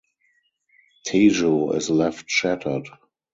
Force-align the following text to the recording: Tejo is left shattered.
Tejo 1.07 1.73
is 1.75 1.91
left 1.91 2.27
shattered. 2.27 2.87